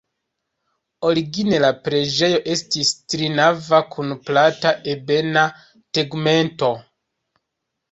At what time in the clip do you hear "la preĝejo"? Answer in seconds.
1.65-2.39